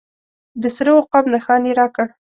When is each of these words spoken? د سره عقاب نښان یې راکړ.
د 0.61 0.63
سره 0.75 0.91
عقاب 0.99 1.25
نښان 1.33 1.61
یې 1.69 1.73
راکړ. 1.79 2.07